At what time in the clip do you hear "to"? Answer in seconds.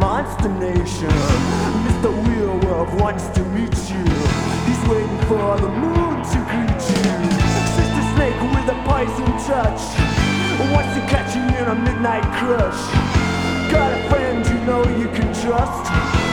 3.28-3.44, 6.24-6.38, 10.94-11.00